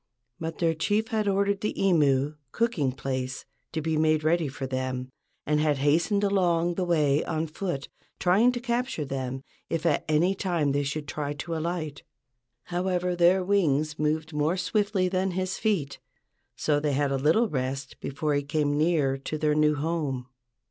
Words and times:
But 0.39 0.57
their 0.57 0.73
chief 0.73 1.09
had 1.09 1.27
ordered 1.27 1.61
the 1.61 1.75
imu 1.75 2.35
(cooking 2.51 2.91
place) 2.91 3.45
to 3.71 3.81
be 3.83 3.97
made 3.97 4.23
ready 4.23 4.47
for 4.47 4.65
them, 4.65 5.09
and 5.45 5.59
had 5.59 5.77
hastened 5.77 6.23
along 6.23 6.73
the 6.73 6.83
way 6.85 7.23
on 7.23 7.45
foot, 7.45 7.87
trying 8.19 8.51
to 8.53 8.59
capture 8.59 9.05
them 9.05 9.43
if 9.69 9.85
at 9.85 10.03
any 10.09 10.33
time 10.33 10.71
they 10.71 10.81
should 10.81 11.07
try 11.07 11.33
to 11.33 11.55
alight. 11.55 12.01
However, 12.63 13.15
their 13.15 13.43
wings 13.43 13.99
moved 13.99 14.33
more 14.33 14.57
swiftly 14.57 15.07
than 15.07 15.29
his 15.37 15.59
feet, 15.59 15.99
so 16.55 16.79
they 16.79 16.93
had 16.93 17.11
a 17.11 17.15
little 17.17 17.47
rest 17.47 17.99
before 17.99 18.33
he 18.33 18.41
came 18.41 18.75
near 18.79 19.19
to 19.19 19.37
their 19.37 19.53
new 19.53 19.75
home. 19.75 20.25